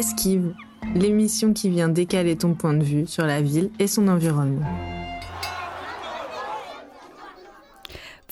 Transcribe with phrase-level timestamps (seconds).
[0.00, 0.54] Esquive,
[0.94, 4.64] l'émission qui vient décaler ton point de vue sur la ville et son environnement.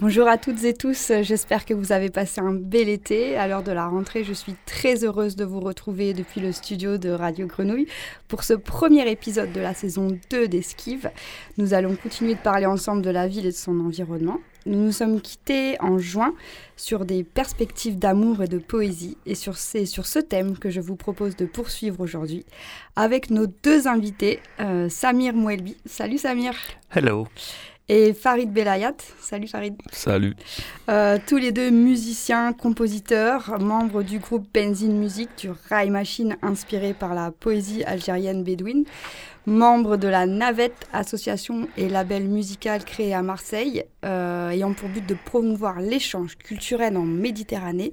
[0.01, 3.37] Bonjour à toutes et tous, j'espère que vous avez passé un bel été.
[3.37, 6.97] À l'heure de la rentrée, je suis très heureuse de vous retrouver depuis le studio
[6.97, 7.89] de Radio Grenouille
[8.29, 11.11] pour ce premier épisode de la saison 2 d'Esquive.
[11.59, 14.39] Nous allons continuer de parler ensemble de la ville et de son environnement.
[14.69, 16.35] Nous nous sommes quittés en juin
[16.77, 20.95] sur des perspectives d'amour et de poésie et c'est sur ce thème que je vous
[20.95, 22.45] propose de poursuivre aujourd'hui
[22.95, 25.77] avec nos deux invités, euh, Samir Mouelbi.
[25.87, 26.53] Salut Samir.
[26.95, 27.27] Hello
[27.89, 28.97] et Farid Belayat.
[29.21, 29.75] Salut Farid.
[29.93, 30.35] Salut.
[30.89, 36.93] Euh, tous les deux musiciens, compositeurs, membres du groupe Benzine Music, du rail machine inspiré
[36.95, 38.85] par la poésie algérienne bédouine,
[39.47, 45.07] membres de la Navette, association et label musical créé à Marseille, euh, ayant pour but
[45.07, 47.93] de promouvoir l'échange culturel en Méditerranée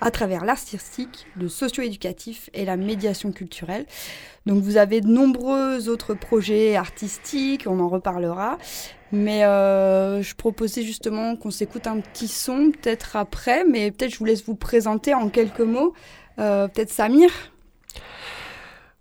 [0.00, 3.86] à travers l'artistique, le socio-éducatif et la médiation culturelle.
[4.46, 8.58] Donc vous avez de nombreux autres projets artistiques, on en reparlera.
[9.12, 14.18] Mais euh, je proposais justement qu'on s'écoute un petit son, peut-être après, mais peut-être je
[14.18, 15.94] vous laisse vous présenter en quelques mots.
[16.38, 17.30] Euh, peut-être Samir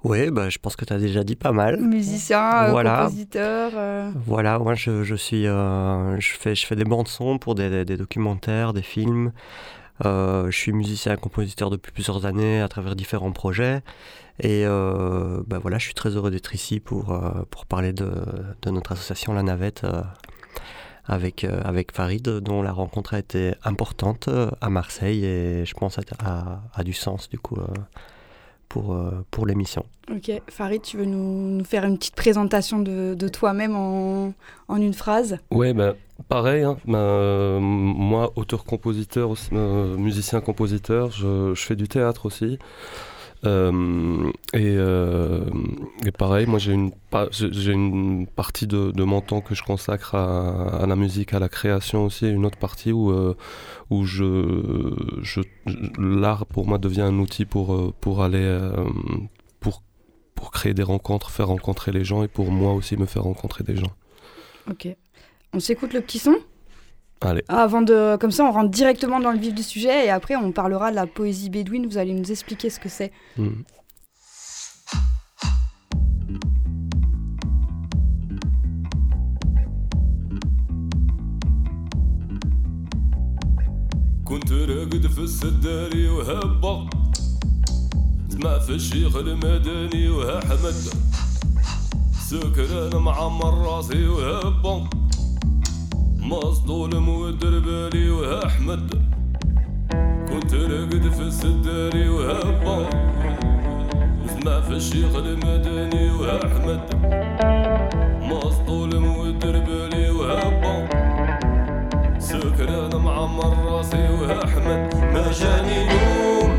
[0.05, 1.77] oui, bah, je pense que tu as déjà dit pas mal.
[1.81, 4.13] Musicien, euh, compositeur.
[4.25, 7.97] Voilà, moi je, je suis, je, fais, je fais des bandes son pour des, des
[7.97, 9.33] documentaires, des films.
[10.03, 13.81] Je suis musicien et compositeur depuis plusieurs années à travers différents projets.
[14.41, 18.09] Et euh, bah voilà, je suis très heureux d'être ici pour, euh, pour parler de,
[18.61, 20.01] de, notre association La Navette euh,
[21.05, 24.29] avec, avec Farid, dont la rencontre a été importante
[24.61, 27.57] à Marseille et je pense a, a, du sens du coup
[28.69, 28.97] pour,
[29.31, 29.85] pour l'émission.
[30.11, 34.33] Ok, Farid, tu veux nous, nous, faire une petite présentation de, de toi-même en,
[34.67, 35.37] en, une phrase?
[35.51, 35.95] Ouais, ben
[36.27, 42.57] pareil, hein, ben, moi, auteur-compositeur, musicien-compositeur, je, je, fais du théâtre aussi.
[43.45, 45.45] Euh, et, euh,
[46.05, 46.91] et, pareil, moi j'ai une,
[48.27, 52.29] partie de, mon temps que je consacre à, la musique, à la création aussi, et
[52.29, 53.35] une autre partie où, euh,
[55.97, 58.71] l'art pour moi devient un outil pour, aller,
[59.59, 63.63] pour créer des rencontres, faire rencontrer les gens et pour moi aussi me faire rencontrer
[63.63, 63.91] des gens.
[64.69, 64.87] Ok.
[65.53, 66.35] On s'écoute le petit son?
[67.20, 67.42] Allez.
[67.48, 70.52] Avant de, comme ça, on rentre directement dans le vif du sujet et après on
[70.52, 71.86] parlera de la poésie bédouine.
[71.86, 73.12] Vous allez nous expliquer ce que c'est.
[73.38, 73.62] Mmh.
[84.24, 86.88] كنت راقد في السداري وهبة
[88.28, 90.74] سمع في الشيخ المدني وها حمد
[92.28, 94.88] سكران معمر راسي وهبة
[96.29, 96.99] مصطول
[97.59, 98.93] بالي وها احمد
[100.29, 102.89] كنت راقد في السداري وهبا.
[104.25, 106.81] نسمع في الشيخ المدني وها احمد
[108.21, 108.99] مصطول
[109.67, 110.89] بالي وهبا.
[112.19, 116.51] سكران معمر راسي وها احمد ما جاني نوم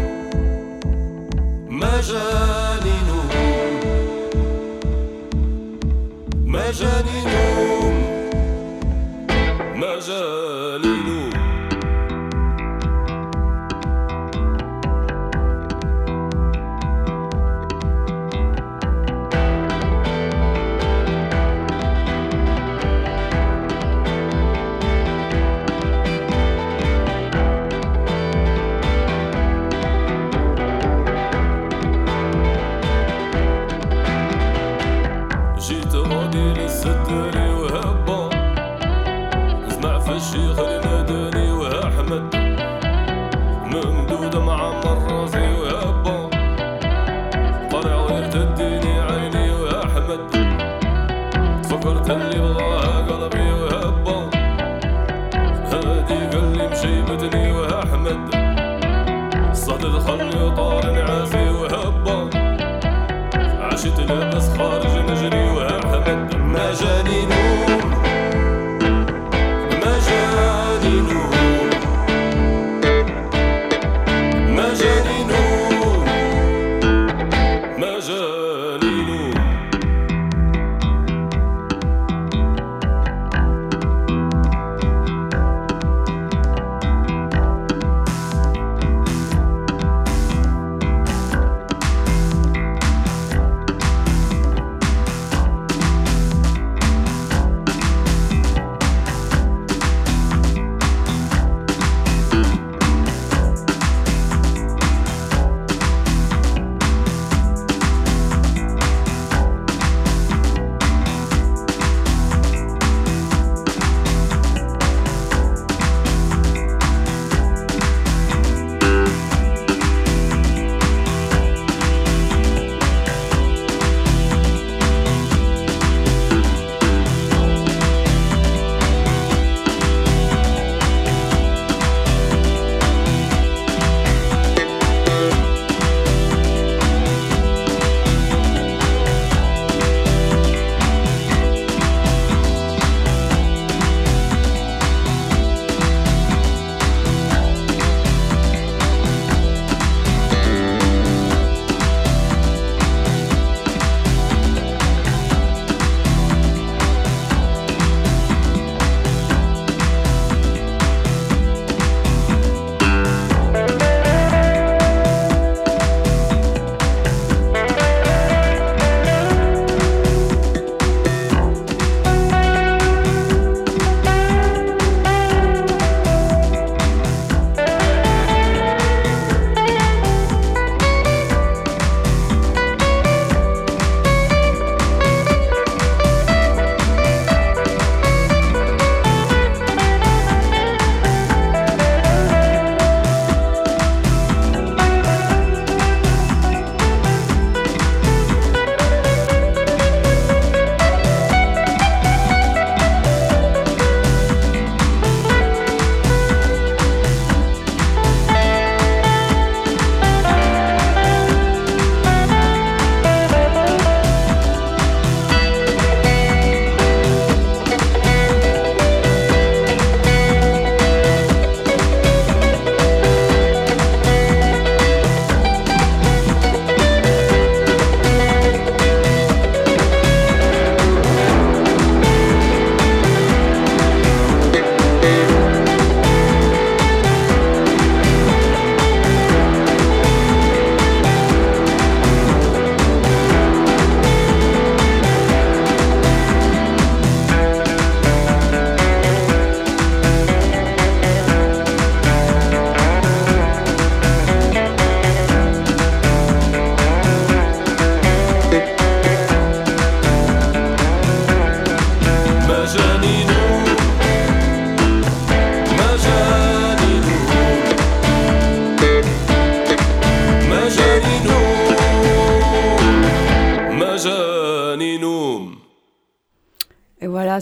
[1.71, 3.31] ما جاني نوم
[6.47, 7.20] ما جاني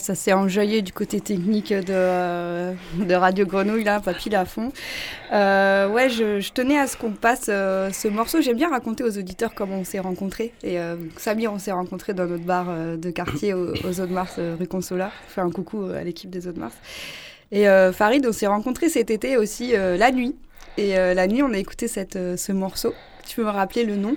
[0.08, 2.72] ça s'est enjaillé du côté technique de, euh,
[3.10, 4.72] Radio Grenouille, là, papy à fond.
[5.34, 8.40] Euh, ouais, je, tenais à ce qu'on passe euh, ce morceau.
[8.40, 10.54] J'aime bien raconter aux auditeurs comment on s'est rencontrés.
[10.62, 10.78] Et
[11.18, 15.10] Samir, on s'est rencontrés dans notre bar de quartier aux, aux de Mars, rue Consola.
[15.28, 16.74] Fais un coucou à l'équipe des Eaux de Mars.
[17.52, 20.34] Et Farid, on s'est rencontrés cet été aussi la nuit.
[20.78, 22.94] Et la nuit, on a écouté ce morceau.
[23.26, 24.16] Tu peux me rappeler le nom?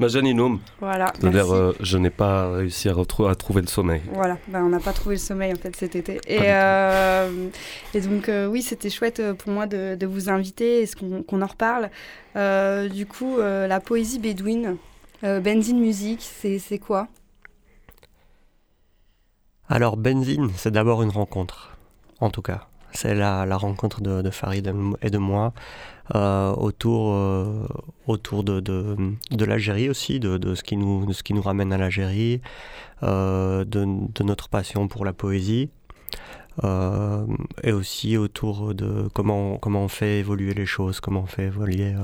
[0.00, 0.60] Majaninum.
[0.80, 1.12] Voilà.
[1.22, 4.02] Euh, je n'ai pas réussi à, à, trouver le sommeil.
[4.12, 6.20] Voilà, ben, on n'a pas trouvé le sommeil en fait cet été.
[6.26, 7.48] Et, euh,
[7.94, 10.88] et donc euh, oui, c'était chouette pour moi de, de vous inviter et
[11.28, 11.90] qu'on en reparle.
[12.90, 14.76] du coup, la poésie bédouine,
[15.22, 17.08] Benzine Music, c'est quoi?
[19.68, 21.76] Alors Benzine, c'est d'abord une rencontre,
[22.20, 22.68] en tout cas.
[22.94, 24.72] C'est la, la, rencontre de, de Farid
[25.02, 25.52] et de moi.
[26.14, 27.66] Euh, autour, euh,
[28.06, 28.94] autour de, de,
[29.30, 32.42] de l'Algérie aussi, de, de, ce qui nous, de ce qui nous ramène à l'Algérie,
[33.02, 35.70] euh, de, de, notre passion pour la poésie.
[36.62, 41.94] et aussi autour de comment, comment on fait évoluer les choses, comment on fait évoluer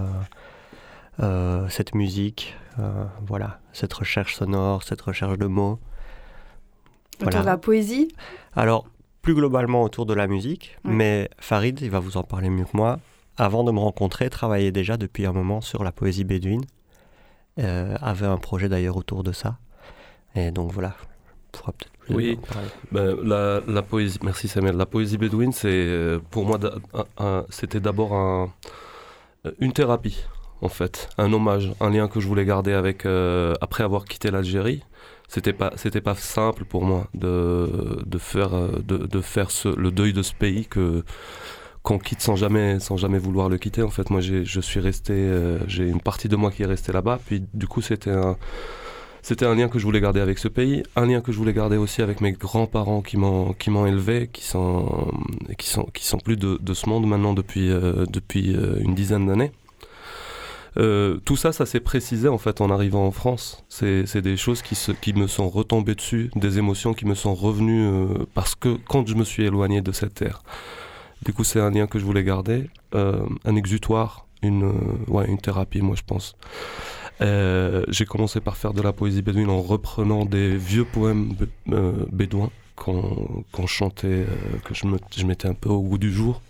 [1.69, 2.57] cette musique,
[3.27, 5.79] voilà, cette recherche sonore, cette recherche de mots.
[7.23, 8.09] Autour de la poésie?
[8.57, 8.87] Alors,
[9.23, 12.77] plus globalement autour de la musique, mais Farid, il va vous en parler mieux que
[12.77, 12.99] moi
[13.41, 16.65] avant de me rencontrer, travaillait déjà depuis un moment sur la poésie bédouine.
[17.59, 19.59] Euh, avait un projet d'ailleurs autour de ça.
[20.35, 20.95] Et donc voilà,
[21.51, 22.39] pourra peut-être oui,
[22.91, 24.77] ben, la, la, poésie, merci Samuel.
[24.77, 26.59] La poésie bédouine, c'est euh, pour moi,
[27.51, 28.53] c'était d'abord un,
[29.61, 30.25] une thérapie
[30.61, 34.31] en fait, un hommage, un lien que je voulais garder avec euh, après avoir quitté
[34.31, 34.83] l'Algérie.
[35.33, 38.51] C'était pas, c'était pas simple pour moi de, de faire,
[38.83, 41.05] de, de faire ce, le deuil de ce pays que
[41.83, 43.83] qu'on quitte sans jamais, sans jamais vouloir le quitter.
[43.83, 46.93] En fait, moi, je suis resté, euh, j'ai une partie de moi qui est restée
[46.93, 47.21] là-bas.
[47.25, 48.37] Puis, du coup, c'était un,
[49.23, 51.53] c'était un lien que je voulais garder avec ce pays, un lien que je voulais
[51.53, 55.13] garder aussi avec mes grands-parents qui m'ont, qui m'ont élevé, qui sont,
[55.59, 58.95] qui sont, qui sont plus de, de ce monde maintenant depuis, euh, depuis euh, une
[58.95, 59.53] dizaine d'années.
[60.75, 63.65] Tout ça, ça s'est précisé en fait en arrivant en France.
[63.69, 68.55] C'est, des choses qui, me sont retombées dessus, des émotions qui me sont revenues parce
[68.55, 70.43] que quand je me suis éloigné de cette terre.
[71.25, 75.27] Du coup, c'est un lien que je voulais garder, euh, un exutoire, une, euh, ouais,
[75.29, 76.35] une thérapie, moi, je pense.
[77.21, 81.35] Euh, j'ai commencé par faire de la poésie bédouine en reprenant des vieux poèmes
[81.67, 84.25] bédouins qu'on chantait,
[84.65, 86.41] que je, me, je un peu au goût du jour,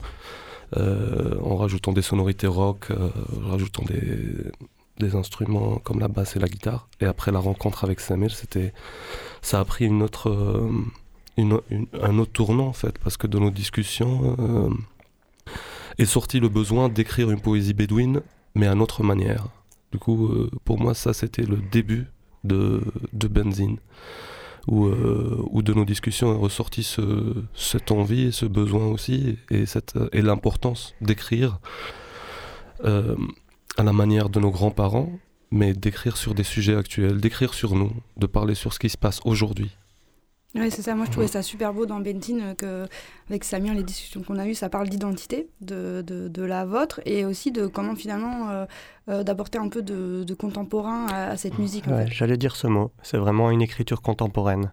[0.77, 6.89] en rajoutant des sonorités rock, en rajoutant des, instruments comme la basse et la guitare.
[7.01, 8.73] Et après la rencontre avec Samuel, c'était,
[9.41, 10.31] ça a pris une autre,
[11.39, 14.71] un autre tournant en fait, parce que dans nos discussions euh,
[15.99, 18.23] est sorti le besoin d'écrire une poésie bédouine,
[18.55, 19.49] mais à notre manière.
[19.93, 22.07] Du coup, euh, pour moi, ça c'était le début
[22.45, 23.79] de, de Benzine,
[24.67, 29.39] où, euh, où, de nos discussions est ressorti ce, cette envie et ce besoin aussi,
[29.51, 31.59] et, cette, et l'importance d'écrire
[32.83, 35.13] à la manière de nos grands-parents,
[35.51, 38.97] mais d'écrire sur des sujets actuels, d'écrire sur nous, de parler sur ce qui se
[38.97, 39.77] passe aujourd'hui.
[40.55, 40.95] Oui, c'est ça.
[40.97, 42.87] Moi, je trouvais ça super beau dans Benzine, euh, que,
[43.29, 47.01] avec Samir, les discussions qu'on a eues, ça parle d'identité, de, de, de, la vôtre,
[47.05, 48.67] et aussi de comment finalement euh,
[49.09, 51.87] euh, d'apporter un peu de, de contemporain à, cette musique.
[51.87, 52.91] Ouais, J'allais dire ce mot.
[53.03, 54.73] C'est vraiment une écriture contemporaine,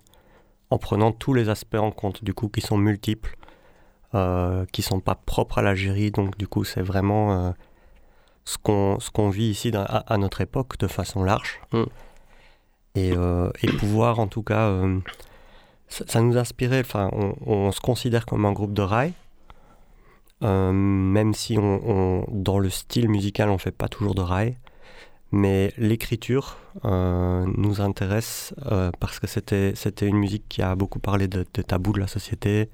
[0.72, 3.36] en prenant tous les aspects en compte, du coup, qui sont multiples,
[4.16, 6.10] euh, qui sont pas propres à l'Algérie.
[6.10, 7.54] Donc, du coup, c'est vraiment
[8.46, 11.62] ce qu'on ce qu'on vit ici à, à, notre époque de façon large.
[11.72, 11.84] Mm.
[12.96, 14.72] Et, et, pouvoir, en tout cas
[15.90, 17.10] ça, nous inspirait, enfin,
[17.46, 19.14] on, se considère comme un groupe de rail,
[20.44, 24.58] euh, même si on, dans le style musical on fait pas toujours de rail,
[25.32, 31.00] mais l'écriture euh, nous intéresse euh, parce que c'était c'était une musique qui a beaucoup
[31.00, 32.70] parlé de, tabous de la société,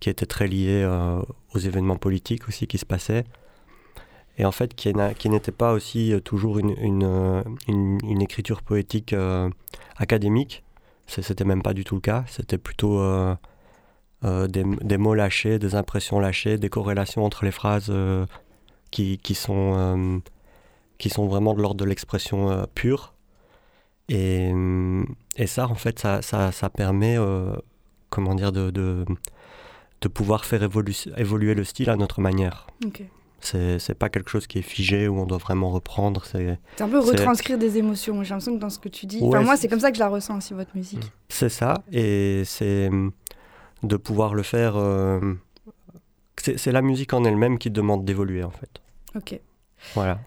[0.00, 0.84] qui était très liée
[1.54, 3.24] aux événements politiques aussi qui se passaient,
[4.38, 4.92] et en fait qui,
[5.28, 6.74] n'était pas aussi toujours une,
[7.66, 9.14] une écriture poétique
[9.96, 10.64] académique,
[11.06, 12.24] c'était même pas du tout le cas.
[12.28, 13.34] C'était plutôt euh,
[14.24, 18.26] euh, des, des, mots lâchés, des impressions lâchées, des corrélations entre les phrases euh,
[18.90, 20.22] qui, qui, sont,
[20.98, 23.14] qui sont vraiment de l'ordre de l'expression pure.
[24.08, 24.52] Et,
[25.36, 27.16] et, ça, en fait, ça, ça, permet
[28.10, 29.04] comment dire, de, de,
[30.08, 32.68] pouvoir faire évoluer le style à notre manière.
[33.40, 36.24] C'est pas quelque chose qui est figé où on doit vraiment reprendre.
[36.24, 38.22] C'est un peu retranscrire des émotions.
[38.22, 39.20] J'ai l'impression que dans ce que tu dis.
[39.22, 41.04] enfin, moi, c'est comme ça que je la ressens aussi, votre musique.
[41.04, 41.10] Mm.
[41.28, 41.82] C'est ça.
[41.92, 43.12] Et c'est mm,
[43.82, 44.74] de pouvoir le faire.
[44.76, 45.20] Euh,
[46.38, 48.80] c'est la musique en elle-même qui demande d'évoluer, en fait.
[49.14, 49.40] Ok.
[49.94, 50.18] Voilà.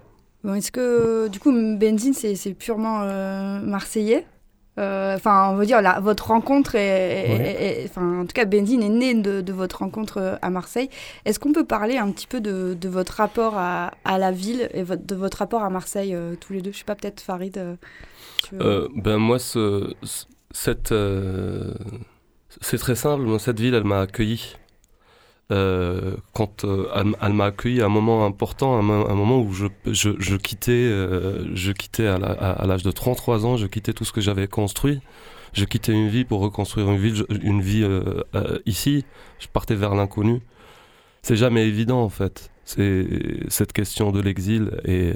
[0.44, 4.26] Bon, Est-ce que, du coup, Benzine, c'est purement euh, marseillais?
[4.78, 9.14] Enfin, on veut dire, la, votre rencontre est, enfin, en tout cas, Benzine est née
[9.14, 10.90] de, votre rencontre euh, à Marseille.
[11.26, 15.16] Est-ce qu'on peut parler un petit peu de, votre rapport à, la ville et de
[15.16, 16.72] votre rapport à Marseille euh, tous les deux?
[16.72, 17.78] Je sais pas, peut-être Farid.
[18.52, 19.94] ben moi, ce,
[20.52, 20.94] cette,
[22.62, 23.40] c'est très simple.
[23.40, 24.56] Cette ville, elle m'a accueilli.
[25.52, 26.88] Euh, quand euh,
[27.22, 30.72] elle, m'a accueilli à un moment important, un, un moment où je, je, je quittais,
[30.72, 35.02] euh, je quittais à l'âge de 33 ans, je quittais tout ce que j'avais construit.
[35.54, 37.84] Je quittais une vie pour reconstruire une, ville, une vie
[38.68, 39.04] ici.
[39.40, 40.42] Je partais vers l'inconnu.
[41.24, 42.52] C'est jamais évident en fait.
[42.66, 43.08] C'est
[43.48, 45.12] cette question de l'exil et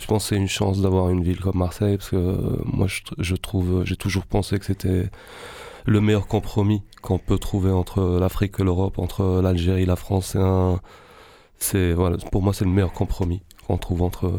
[0.00, 2.86] je pense que c'est une chance d'avoir une ville comme Marseille parce que moi
[3.18, 5.10] je trouve, j'ai toujours pensé que c'était
[5.86, 10.36] le meilleur compromis qu'on peut trouver entre l'Afrique et l'Europe, entre l'Algérie et la France.
[11.58, 14.32] C'est voilà, pour moi, c'est le meilleur compromis qu'on trouve entre,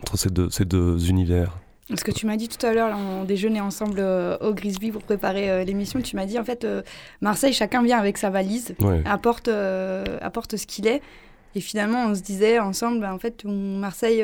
[0.00, 1.58] entre ces, deux, ces deux univers.
[1.96, 5.02] Ce que tu m'as dit tout à l'heure, on déjeunait ensemble euh, au Grisby pour
[5.02, 6.82] préparer euh, l'émission, tu m'as dit en fait, euh,
[7.22, 8.74] Marseille, chacun vient avec sa valise,
[9.06, 9.48] apporte,
[10.20, 11.00] apporte ce qu'il est.
[11.54, 14.22] Et finalement, on se disait ensemble, bah, en fait, Marseille,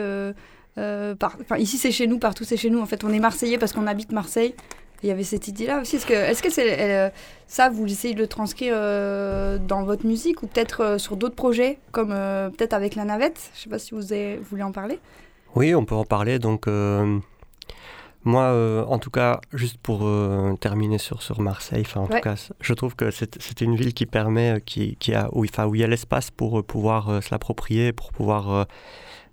[0.76, 2.80] ici c'est chez nous, partout c'est chez nous.
[2.80, 4.54] En fait, on est Marseillais parce qu'on habite Marseille.
[5.04, 5.96] Il y avait cette idée-là aussi.
[5.96, 7.10] Est-ce que, est-ce que c'est, euh,
[7.46, 11.34] ça, vous essayez de le transcrire euh, dans votre musique ou peut-être euh, sur d'autres
[11.34, 13.38] projets, comme peut-être avec la navette?
[13.52, 14.00] Je ne sais pas si vous,
[14.48, 14.98] voulez en parler.
[15.54, 16.38] Oui, on peut en parler.
[16.38, 16.66] Donc,
[18.24, 20.08] moi, en tout cas, juste pour
[20.58, 24.62] terminer sur, sur Marseille, en tout cas, je trouve que c'est, une ville qui permet,
[24.64, 28.66] qui, qui a, où, où il y a l'espace pour pouvoir se l'approprier, pour pouvoir.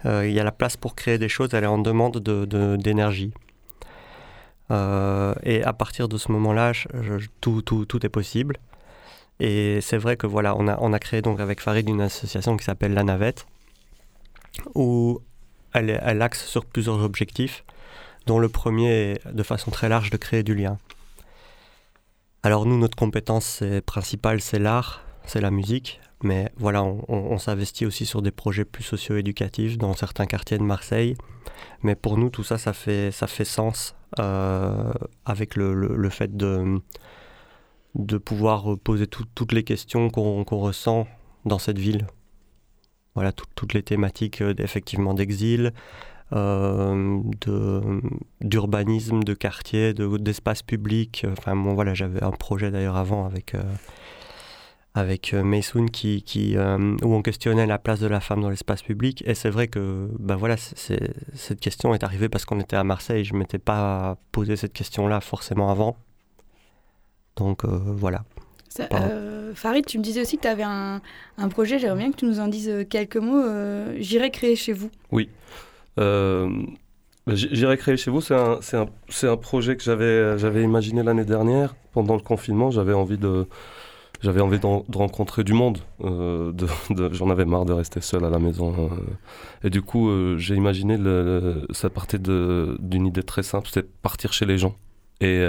[0.03, 3.31] il y a la place pour créer des choses, elle est en demande de, d'énergie.
[5.43, 6.73] Et à partir de ce moment-là,
[7.41, 8.57] tout, est possible.
[9.39, 12.93] Et c'est vrai que voilà, on a, créé donc avec Farid une association qui s'appelle
[12.93, 13.47] La Navette,
[14.75, 15.19] où
[15.73, 17.63] elle, axe sur plusieurs objectifs,
[18.27, 20.77] dont le premier est de façon très large de créer du lien.
[22.43, 28.05] Alors nous, notre compétence principale, c'est l'art, c'est la musique, mais voilà, on, s'investit aussi
[28.05, 31.15] sur des projets plus socio-éducatifs dans certains quartiers de Marseille.
[31.81, 33.11] Mais pour nous, tout ça, ça fait,
[33.43, 36.81] sens avec le, le, fait de,
[37.95, 41.07] de pouvoir poser toutes les questions qu'on ressent
[41.45, 42.07] dans cette ville.
[43.15, 45.73] Voilà, toutes les thématiques euh, effectivement d'exil,
[46.31, 47.21] euh,
[48.39, 51.25] d'urbanisme, de, quartier, d'espace public.
[51.29, 53.53] Enfin, bon, voilà, j'avais un projet d'ailleurs avant avec
[54.93, 58.49] avec euh, Maysoon qui, qui euh, où on questionnait la place de la femme dans
[58.49, 59.23] l'espace public.
[59.25, 63.23] Et c'est vrai que ben voilà, cette question est arrivée parce qu'on était à Marseille.
[63.23, 65.95] Je ne m'étais pas posé cette question-là forcément avant.
[67.37, 68.23] Donc euh, voilà.
[69.53, 71.01] Farid, tu me disais aussi que tu avais un,
[71.37, 73.43] un projet, j'aimerais bien que tu nous en dises quelques mots.
[73.97, 74.89] J'irai créer chez vous.
[75.11, 75.29] Oui.
[77.27, 78.85] J'irai créer chez vous, c'est un, un,
[79.23, 81.75] un, projet que j'avais imaginé l'année dernière.
[81.91, 83.45] Pendant le confinement, j'avais envie de,
[84.21, 85.79] j'avais envie de, rencontrer du monde.
[86.03, 86.53] Euh,
[87.11, 88.73] J'en avais marre de rester seul à la maison.
[88.77, 89.67] Euh.
[89.67, 90.97] et du coup, euh, j'ai imaginé,
[91.71, 94.75] ça partait d'une idée très simple, c'était partir chez les gens
[95.19, 95.47] et,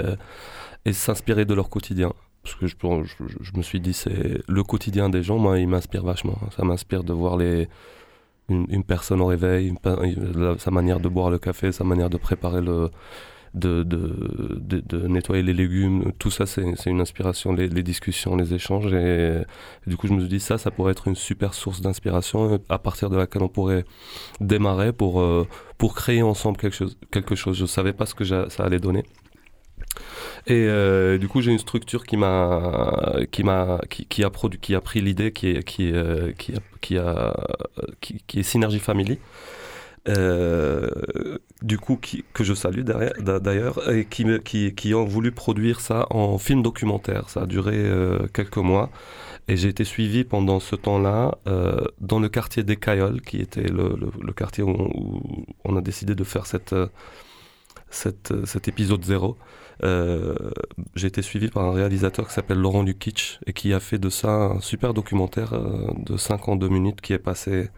[0.91, 2.13] s'inspirer de leur quotidien.
[2.43, 2.75] Parce que je,
[3.55, 6.37] me suis dit, c'est le quotidien des gens, moi, il m'inspire vachement.
[6.57, 9.73] Ça m'inspire de voir une, personne au réveil,
[10.57, 12.89] sa manière de boire le café, sa manière de préparer le,
[13.53, 16.11] de, de, de, nettoyer les légumes.
[16.19, 18.93] Tout ça, c'est une inspiration, les, discussions, les échanges.
[18.93, 19.41] Et,
[19.87, 22.79] du coup, je me suis dit, ça, ça pourrait être une super source d'inspiration à
[22.79, 23.85] partir de laquelle on pourrait
[24.39, 26.97] démarrer pour, euh, pour créer ensemble quelque chose.
[27.11, 27.57] Quelque chose.
[27.57, 29.03] Je savais pas ce que ça allait donner.
[30.47, 34.75] Et euh, du coup, j'ai une structure qui m'a, qui m'a, qui, a produit, qui
[34.75, 36.97] a pris l'idée, qui est, qui, euh, qui, a, qui,
[38.01, 39.19] qui, qui est Synergie Family.
[40.09, 40.89] Euh,
[41.61, 46.07] du coup, qui, que je salue d'ailleurs, et qui, qui, qui, ont voulu produire ça
[46.09, 47.29] en film documentaire.
[47.29, 48.89] Ça a duré euh, quelques mois.
[49.47, 53.63] Et j'ai été suivi pendant ce temps-là euh, dans le quartier des Cailloles, qui était
[53.67, 54.73] le, le, quartier où
[55.65, 56.75] on, a décidé de faire cette,
[57.89, 59.37] cette, cet épisode zéro.
[59.81, 64.09] j'ai été suivi par un réalisateur qui s'appelle Laurent Lukic et qui a fait de
[64.09, 65.53] ça un super documentaire
[65.97, 67.69] de 52 minutes qui est passé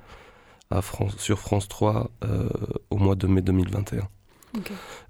[0.82, 2.50] France, sur France 3 euh,
[2.90, 4.08] au mois de mai 2021.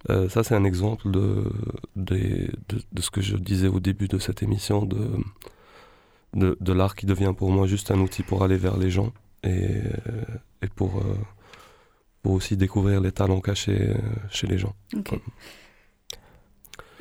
[0.09, 1.51] Euh, ça, c'est un exemple de,
[1.95, 2.49] de,
[2.91, 7.33] de, ce que je disais au début de cette émission, de, de, l'art qui devient
[7.37, 9.13] pour moi juste un outil pour aller vers les gens
[9.43, 9.81] et,
[10.63, 11.15] et pour, euh,
[12.23, 13.93] pour aussi découvrir les talents cachés
[14.31, 14.73] chez les gens.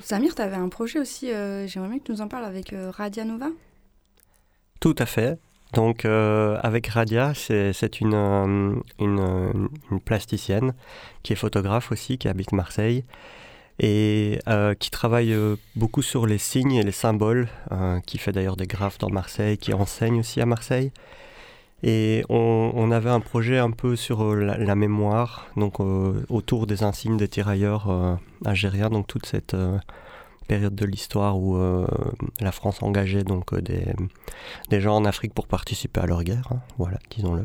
[0.00, 3.24] Samir, tu avais un projet aussi, j'aimerais bien que tu nous en parles avec Radia
[3.24, 3.48] Nova?
[4.80, 5.38] Tout à fait.
[5.74, 10.74] Donc euh, avec Radia, c'est une, euh, une, plasticienne
[11.22, 13.04] qui est photographe aussi, qui habite Marseille,
[13.80, 14.38] et
[14.78, 15.34] qui travaille
[15.74, 17.48] beaucoup sur les signes et les symboles,
[18.06, 20.92] qui fait d'ailleurs des graphes dans Marseille, qui enseigne aussi à Marseille.
[21.82, 27.26] Et on, avait un projet un peu sur la, mémoire, donc autour des insignes des
[27.26, 29.56] tirailleurs algériens, donc toute cette
[30.44, 31.86] période de l'histoire où euh,
[32.40, 33.86] la France engageait donc euh, des,
[34.68, 37.44] des, gens en Afrique pour participer à leur guerre, hein, voilà, disons-le.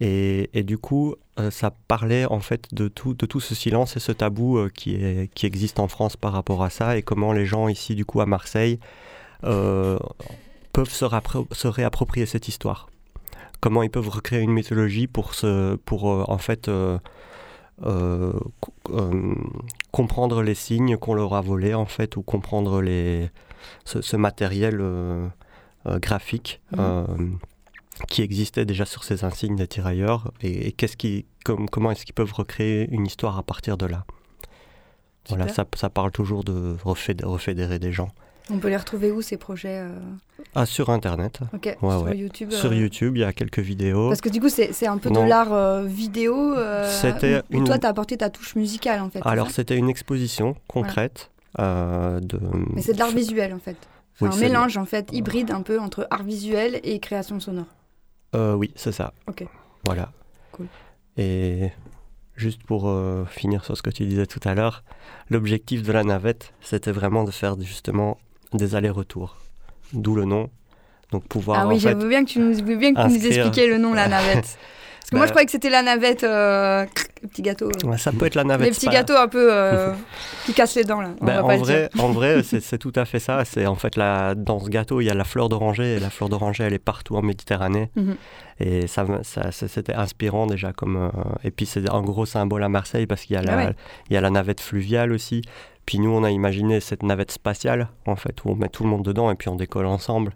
[0.00, 4.00] Et, du coup, euh, ça parlait en fait de tout, de tout ce silence et
[4.00, 4.96] ce tabou qui,
[5.34, 8.20] qui existe en France par rapport à ça et comment les gens ici, du coup,
[8.20, 8.78] à Marseille,
[9.40, 10.08] peuvent
[10.90, 12.88] se, réapproprier cette histoire.
[13.60, 16.70] Comment ils peuvent recréer une mythologie pour, se, pour en fait
[19.98, 23.30] comprendre les signes qu'on leur a volés en fait ou comprendre les,
[23.84, 25.28] ce, matériel euh,
[25.86, 27.40] graphique mhm.
[28.06, 32.32] qui existait déjà sur ces insignes des tirailleurs et, qu'est-ce qui, comment est-ce qu'ils peuvent
[32.32, 34.04] recréer une histoire à partir de là?
[35.28, 38.12] Voilà, ça, ça, parle toujours de refédérer des gens.
[38.50, 39.90] On peut les retrouver où ces projets euh
[40.54, 41.40] Ah, sur Internet.
[41.52, 42.50] Ok, sur YouTube.
[42.50, 44.08] Sur euh YouTube, il y a quelques vidéos.
[44.08, 46.54] Parce que du coup, c'est un peu de l'art euh, vidéo.
[46.86, 47.64] c'était une...
[47.64, 49.20] Toi, tu as apporté ta touche musicale en fait.
[49.24, 51.30] Alors, c'était une exposition concrète.
[51.58, 52.40] de...
[52.74, 53.76] Mais c'est de l'art visuel en fait.
[54.20, 57.66] un mélange en fait hybride un peu entre art visuel et création sonore.
[58.34, 59.12] oui, c'est ça.
[59.26, 59.44] Ok.
[59.84, 60.10] Voilà.
[60.52, 60.66] Cool.
[61.16, 61.70] Et
[62.36, 62.90] juste pour
[63.28, 64.84] finir sur ce que tu disais tout à l'heure,
[65.28, 68.16] l'objectif de la navette, c'était vraiment de faire justement
[68.52, 69.36] des allers-retours.
[69.92, 70.50] D'où le nom.
[71.12, 71.60] Donc pouvoir.
[71.60, 74.58] Ah oui, bien que tu nous, bien que tu nous expliquais le nom, la navette.
[75.08, 76.84] Parce que moi, je bah, croyais que c'était la navette, euh,
[77.22, 77.70] le petit gâteau.
[77.96, 78.68] ça peut être la navette.
[78.68, 79.94] Les petits gâteaux un peu euh,
[80.44, 81.12] qui cassent les dents, là.
[81.22, 83.42] Bah, en, vrai, en, vrai, c'est tout à fait ça.
[83.46, 85.94] C'est en fait, la, dans ce gâteau, il y a la fleur d'oranger.
[85.94, 87.88] Et la fleur d'oranger, elle est partout en Méditerranée.
[87.96, 88.16] Mhm.
[88.60, 90.74] Et ça, ça, c'était inspirant déjà.
[90.74, 91.08] Comme, euh,
[91.42, 93.72] et puis, c'est un gros symbole à Marseille parce qu'il y, a ah la,
[94.10, 95.40] il y a la navette fluviale aussi.
[95.88, 98.90] Puis nous, on a imaginé cette navette spatiale, en fait, où on met tout le
[98.90, 100.34] monde dedans et puis on décolle ensemble.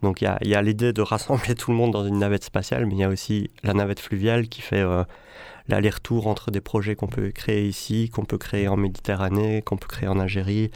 [0.00, 2.94] Donc il y a, l'idée de rassembler tout le monde dans une navette spatiale, mais
[2.94, 5.04] il y a aussi la navette fluviale qui fait euh,
[5.68, 9.86] l'aller-retour entre des projets qu'on peut créer ici, qu'on peut créer en Méditerranée, qu'on peut
[9.86, 10.70] créer en Algérie,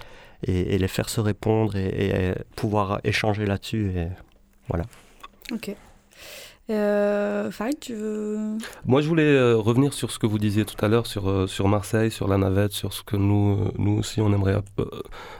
[0.46, 3.90] et, les faire se répondre et, pouvoir échanger là-dessus.
[3.96, 4.08] Et
[4.68, 4.84] voilà.
[5.50, 5.74] Ok.
[6.70, 8.58] Euh, Farid, tu veux...
[8.86, 11.46] Moi, je voulais euh, revenir sur ce que vous disiez tout à l'heure sur, euh,
[11.46, 14.56] sur Marseille, sur la navette, sur ce que nous, nous aussi, on aimerait,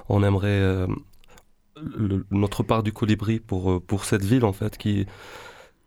[0.08, 0.86] on aimerait
[2.30, 5.06] notre part du colibri pour, pour cette ville, en fait, qui,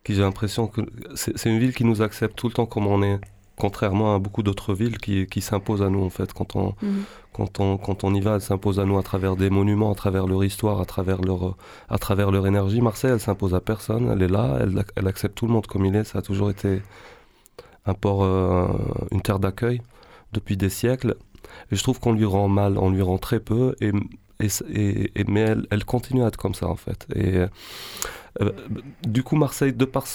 [0.02, 0.80] qui j'ai l'impression que
[1.14, 3.20] c'est une ville qui nous accepte tout le temps comme on est,
[3.56, 6.32] contrairement à beaucoup d'autres villes qui, qui s'imposent à nous, en fait.
[6.32, 7.04] Quand on, mhm.
[7.32, 9.94] quand on, quand on y va, elle s'impose à nous à travers des monuments, à
[9.94, 11.56] travers leur histoire, à travers leur,
[11.88, 12.80] à travers leur énergie.
[12.80, 15.84] Marseille, elle s'impose à personne, elle est là, elle, elle, accepte tout le monde comme
[15.84, 16.04] il est.
[16.04, 16.82] Ça a toujours été
[17.86, 18.66] un port, euh,
[19.10, 19.82] une terre d'accueil
[20.32, 21.16] depuis des siècles.
[21.70, 23.76] Et je trouve qu'on lui rend mal, on lui rend très peu.
[23.80, 23.92] Et
[24.40, 27.06] et, mais elle, continue à être comme ça en fait.
[27.14, 27.44] Et
[28.40, 28.50] euh,
[29.06, 30.06] du coup, Marseille, de par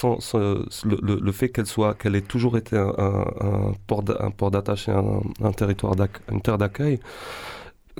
[0.83, 5.95] le, fait qu'elle soit, qu'elle ait toujours été un, port, d'attache et un, territoire,
[6.31, 6.99] une terre d'accueil,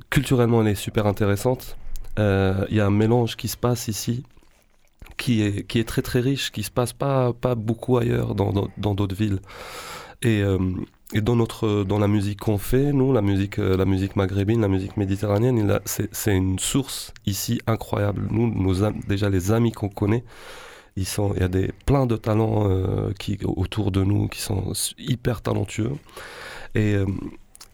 [0.10, 1.78] culturellement, elle est super intéressante.
[2.18, 4.24] Euh, il y a un mélange qui se passe ici
[5.18, 9.40] qui est, très très riche, qui se passe pas, beaucoup ailleurs dans d'autres villes.
[10.22, 10.58] Et, euh,
[11.14, 14.62] et dans notre dans la musique qu'on fait, nous, la musique euh, la musique maghrébine,
[14.62, 18.28] la musique méditerranéenne, c'est une source ici incroyable.
[18.30, 20.24] Nous, nos, déjà les amis qu'on connaît,
[20.96, 24.42] ils sont il y a des plein de talents euh, qui autour de nous qui
[24.42, 25.94] sont hyper talentueux
[26.76, 27.06] et euh,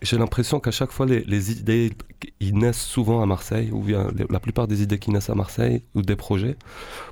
[0.02, 1.92] j'ai l'impression qu'à chaque fois, les, idées,
[2.40, 5.84] ils naissent souvent à Marseille, ou bien la plupart des idées qui naissent à Marseille,
[5.96, 6.58] ou des projets,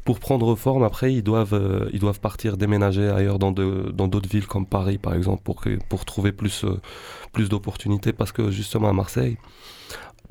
[0.06, 4.19] pour prendre forme, après, ils doivent, euh, ils doivent partir déménager ailleurs dans d'autres dans
[4.19, 6.80] villes comme Paris, par exemple, pour, pour trouver plus, euh,
[7.32, 9.38] plus d'opportunités, parce que justement à Marseille,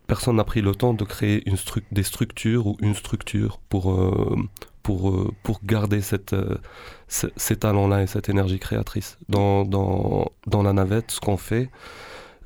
[0.06, 1.56] personne n'a pris le temps de créer une
[1.90, 4.36] des structures ou une structure pour, euh,
[4.82, 6.36] pour, pour garder cette,
[7.08, 9.18] ces talents-là et cette énergie créatrice.
[9.28, 11.70] Dans, dans, dans la navette, ce qu'on fait,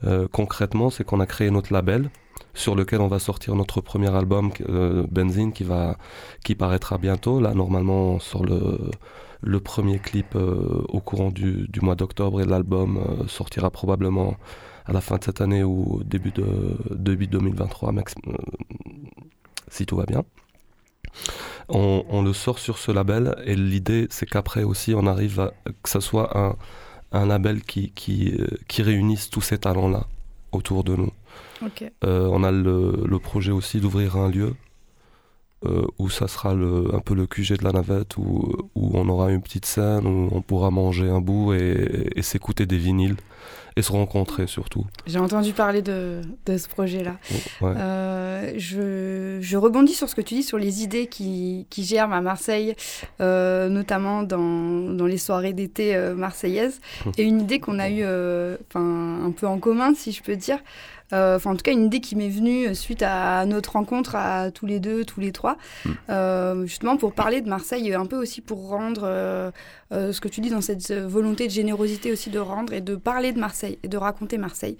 [0.04, 2.10] euh, concrètement, c'est qu'on a créé notre label
[2.54, 5.98] sur lequel on va sortir notre premier album euh, Benzine qui va
[6.44, 7.40] qui paraîtra bientôt.
[7.40, 8.90] Là normalement sur le
[9.42, 14.36] le premier clip euh, au courant du, mois d'octobre et l'album sortira probablement
[14.86, 16.46] à la fin de cette année ou début de
[16.90, 17.92] début 2023
[19.68, 20.22] si tout va bien.
[21.68, 25.52] On, on, le sort sur ce label et l'idée c'est qu'après aussi on arrive à
[25.82, 26.56] que ça soit un
[27.16, 30.06] un label qui, qui, euh, qui réunisse tous ces talents-là
[30.52, 31.12] autour de nous.
[32.04, 34.54] Euh, on a le, le, projet aussi d'ouvrir un lieu
[35.98, 39.32] où ça sera le, un peu le QG de la navette, où, où on aura
[39.32, 43.16] une petite scène, où on pourra manger un bout et, et s'écouter des vinyles
[43.76, 44.86] et se rencontrer surtout.
[45.06, 47.16] J'ai entendu parler de, de ce projet-là.
[47.60, 47.74] Ouais.
[47.76, 52.14] Euh, je, je, rebondis sur ce que tu dis sur les idées qui, qui germent
[52.14, 52.74] à Marseille,
[53.20, 56.80] euh, notamment dans, dans, les soirées d'été euh, marseillaises.
[57.04, 57.12] Hum.
[57.18, 60.58] Et une idée qu'on a eue enfin un peu en commun, si je peux dire.
[61.12, 64.66] Enfin, en tout cas, une idée qui m'est venue suite à notre rencontre à tous
[64.66, 65.56] les deux, tous les trois,
[66.08, 66.66] Hum.
[66.66, 69.52] justement pour parler de Marseille, un peu aussi pour rendre
[69.92, 72.96] euh, ce que tu dis dans cette volonté de générosité aussi de rendre et de
[72.96, 74.76] parler de Marseille et de raconter Marseille.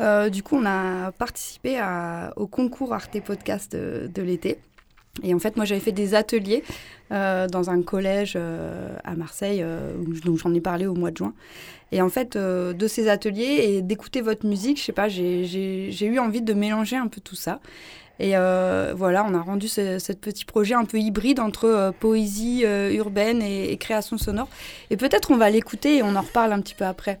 [0.00, 1.80] Euh, du coup, on a participé
[2.36, 4.58] au concours Arte Podcast de, l'été.
[5.22, 6.62] Et en fait, moi, j'avais fait des ateliers
[7.12, 9.64] euh, dans un collège euh, à Marseille,
[10.24, 11.34] dont j'en ai parlé au mois de juin.
[11.92, 16.18] Et en fait, de ces ateliers et d'écouter votre musique, je sais pas, j'ai eu
[16.18, 17.60] envie de mélanger un peu tout ça.
[18.18, 23.70] Et voilà, on a rendu ce, petit projet un peu hybride entre poésie urbaine et,
[23.72, 24.48] et, création sonore.
[24.88, 27.20] Et peut-être on va l'écouter et on en reparle un petit peu après.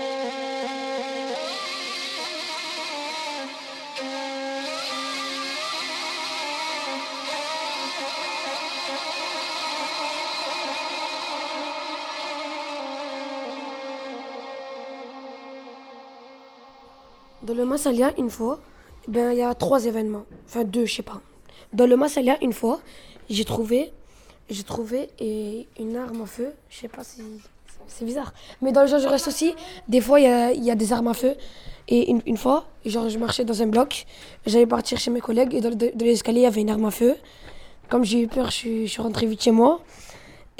[17.51, 18.61] Dans le Massalia, une fois,
[19.09, 20.23] ben, il y a trois événements.
[20.47, 21.19] Enfin, deux, je sais pas.
[21.73, 22.79] Dans le Massalia, une fois,
[23.29, 23.91] j'ai trouvé,
[24.49, 26.53] j'ai trouvé une arme à feu.
[26.69, 27.21] Je sais pas si.
[27.87, 28.33] C'est bizarre.
[28.61, 29.53] Mais dans le genre, je reste aussi,
[29.89, 31.35] des fois, il y a, des armes à feu.
[31.89, 34.05] Et une, une, fois, genre, je marchais dans un bloc,
[34.45, 37.17] j'allais partir chez mes collègues et dans, l'escalier, il y avait une arme à feu.
[37.89, 39.81] Comme j'ai eu peur, je je suis rentré vite chez moi.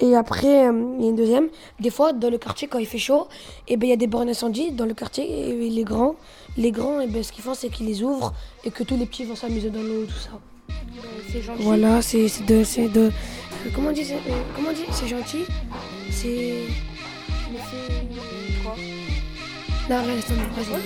[0.02, 1.50] Et après, euh, il y a une deuxième.
[1.80, 3.28] Des fois, dans le quartier, quand il fait chaud,
[3.68, 5.50] et ben, il y a des bornes incendie dans le quartier.
[5.50, 6.16] Et les grands,
[6.58, 8.34] les grands et ben, ce qu'ils font, c'est qu'ils les ouvrent
[8.66, 10.32] et que tous les petits vont s'amuser dans l'eau, tout ça.
[11.60, 13.00] Voilà, c'est de, de.
[13.00, 13.10] Euh,
[13.74, 14.18] comment on dit euh,
[14.56, 15.46] Comment on dit C'est gentil?
[16.10, 16.64] C'est.
[17.52, 18.64] Mais c'est.
[18.64, 18.76] Quoi?
[19.90, 20.82] Non, reste, vas-y.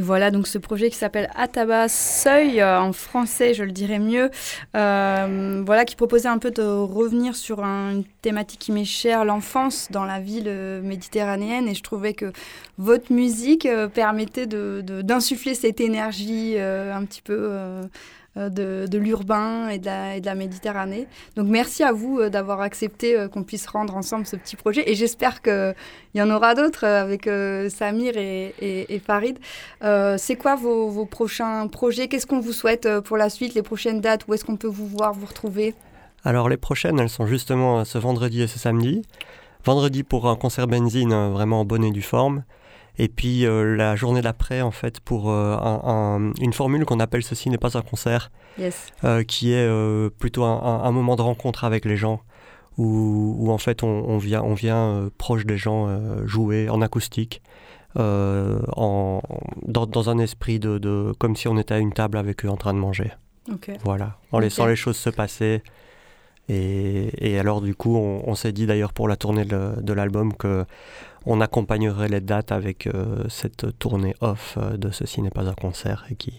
[0.00, 4.30] Voilà donc ce projet qui s'appelle Ataba Seuil, euh, en français je le dirais mieux,
[4.76, 9.24] euh, voilà, qui proposait un peu de revenir sur un, une thématique qui m'est chère,
[9.24, 12.32] l'enfance dans la ville euh, méditerranéenne, et je trouvais que
[12.78, 17.50] votre musique permettait d'insuffler de, de, cette énergie un petit peu
[18.36, 21.06] de, de l'urbain et, de la Méditerranée.
[21.36, 24.88] Donc merci à vous euh, d'avoir accepté euh, qu'on puisse rendre ensemble ce petit projet
[24.88, 25.74] et j'espère qu'il
[26.14, 29.38] y en aura d'autres euh, avec euh, Samir et, Farid.
[29.82, 32.08] Euh, C'est quoi vos, prochains projets?
[32.08, 34.68] Qu'est-ce qu'on vous souhaite euh, pour la suite, les prochaines dates Où est-ce qu'on peut
[34.68, 35.74] vous voir, vous retrouver?
[36.24, 39.02] Alors les prochaines, elles sont justement ce vendredi et ce samedi.
[39.64, 42.44] Vendredi pour un concert benzine vraiment en due forme.
[42.98, 47.00] Et puis euh, la journée d'après, en fait, pour euh, un, un, une formule qu'on
[47.00, 48.86] appelle Ceci n'est pas un concert, yes.
[49.04, 49.68] euh, qui est
[50.18, 52.20] plutôt un, un, moment de rencontre avec les gens,
[52.76, 55.88] où, où en fait on, on, vient, on vient proche des gens
[56.26, 57.42] jouer en acoustique.
[57.96, 59.22] en,
[59.66, 62.48] dans, dans un esprit de, de comme si on était à une table avec eux
[62.48, 63.12] en train de manger.
[63.84, 65.62] Voilà, en laissant les choses se passer.
[66.50, 69.92] Et, et alors du coup, on, on s'est dit d'ailleurs pour la tournée de, de
[69.92, 70.64] l'album que
[71.26, 75.54] on accompagnerait les dates avec euh, cette tournée off euh, de Ceci n'est pas un
[75.54, 76.32] concert et qui,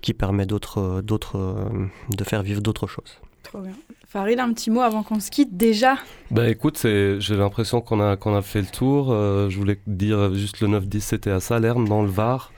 [0.00, 3.18] qui permet d'autres, d'autres, euh, de faire vivre d'autres choses.
[3.52, 3.62] Trop.
[4.08, 5.96] Farid, un petit mot avant qu'on se quitte déjà.
[6.30, 9.08] Bah écoute, j'ai l'impression qu'on a, qu'on a fait le tour.
[9.10, 12.52] Euh, je voulais dire juste le 9-10, c'était à Salerne, dans le Var.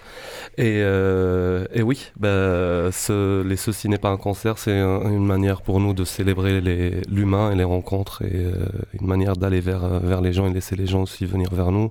[0.59, 5.25] Et, euh, et oui, bah, ce, les Ceci n'est pas un concert, c'est un- une
[5.27, 6.61] manière pour nous de célébrer
[7.09, 8.67] l'humain et les rencontres et euh,
[9.01, 11.91] une manière d'aller vers, vers les gens et laisser les gens aussi venir vers nous.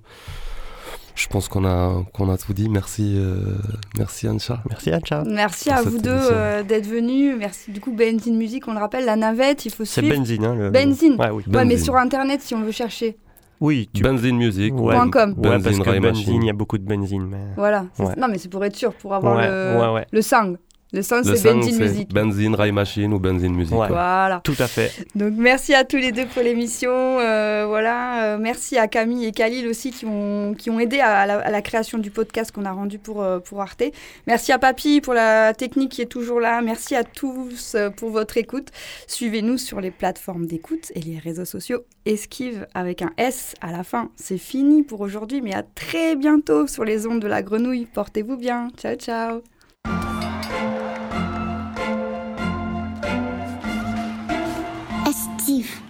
[1.16, 2.70] Je pense qu'on a, qu'on a tout dit.
[2.70, 3.38] Merci, euh,
[3.98, 4.64] merci Ancha.
[4.70, 5.24] Merci Ancha.
[5.28, 7.36] Merci Pour à vous deux euh, d'être venus.
[7.38, 10.16] Merci du coup Benzine Music, on le rappelle, la navette, il faut C'est suivre.
[10.18, 10.44] Benzine.
[10.46, 10.70] Hein, le...
[10.72, 11.16] Benzine.
[11.20, 11.44] Ouais, oui.
[11.54, 13.18] Ouais, mais sur internet si on veut chercher.
[13.62, 14.74] Oui, tu Benzine Music.
[14.74, 15.30] Ouais, Point com.
[15.38, 17.28] ouais, parce Benzine, que il y a beaucoup de benzine.
[17.28, 17.38] Mais...
[17.56, 17.86] Voilà.
[17.94, 18.14] c'est- Ouais.
[18.18, 20.06] Non mais c'est pour être sûr, pour avoir Ouais, le, ouais, ouais.
[20.12, 20.54] le sang.
[20.94, 22.14] Le sang Le c'est Benzine c'est Music.
[22.14, 23.56] Benzine, Ray Machine ou Benzine.
[23.58, 23.66] Ouais.
[23.66, 23.88] quoi.
[23.88, 24.42] Voilà.
[24.44, 24.92] Tout à fait.
[25.16, 26.92] Donc merci à tous les deux pour l'émission.
[26.92, 31.26] euh, voilà, Euh, merci à Camille et Khalil aussi qui ont, qui ont aidé à
[31.26, 33.84] la, à la création du podcast qu'on a rendu pour, euh, pour Arte.
[34.28, 36.62] Merci à Papy pour la technique qui est toujours là.
[36.62, 38.68] Merci à tous pour votre écoute.
[39.08, 41.80] Suivez-nous sur les plateformes d'écoute et les réseaux sociaux.
[42.06, 44.10] Esquive avec un S à la fin.
[44.16, 47.88] C'est fini pour aujourd'hui, mais à très bientôt sur les ondes de la grenouille.
[47.92, 48.70] Portez-vous bien.
[48.78, 49.42] Ciao, ciao.
[55.62, 55.83] active.